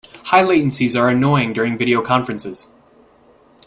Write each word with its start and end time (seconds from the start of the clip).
High 0.25 0.41
latencies 0.41 0.99
are 0.99 1.09
annoying 1.09 1.53
during 1.53 1.77
video 1.77 2.01
conferences. 2.01 2.67